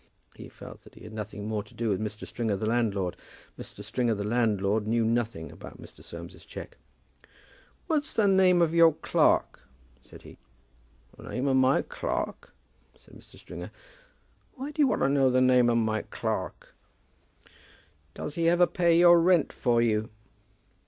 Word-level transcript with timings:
He 0.33 0.49
felt 0.49 0.81
that 0.81 0.95
he 0.95 1.03
had 1.03 1.13
nothing 1.13 1.47
more 1.47 1.61
to 1.61 1.75
do 1.75 1.89
with 1.89 2.01
Mr. 2.01 2.25
Stringer, 2.25 2.55
the 2.57 2.65
landlord. 2.65 3.15
Mr. 3.55 3.83
Stringer, 3.83 4.15
the 4.15 4.23
landlord, 4.23 4.87
knew 4.87 5.05
nothing 5.05 5.51
about 5.51 5.79
Mr. 5.79 6.03
Soames's 6.03 6.43
cheque. 6.43 6.77
"What's 7.85 8.11
the 8.11 8.27
name 8.27 8.63
of 8.63 8.73
your 8.73 8.93
clerk?" 8.95 9.59
said 10.01 10.23
he. 10.23 10.39
"The 11.17 11.29
name 11.29 11.47
of 11.47 11.57
my 11.57 11.83
clerk?" 11.83 12.51
said 12.95 13.13
Mr. 13.13 13.35
Stringer. 13.37 13.69
"Why 14.55 14.71
do 14.71 14.81
you 14.81 14.87
want 14.87 15.03
to 15.03 15.07
know 15.09 15.29
the 15.29 15.39
name 15.39 15.69
of 15.69 15.77
my 15.77 16.01
clerk?" 16.01 16.73
"Does 18.15 18.33
he 18.33 18.49
ever 18.49 18.65
pay 18.65 18.97
your 18.97 19.21
rent 19.21 19.53
for 19.53 19.83
you?" 19.83 20.09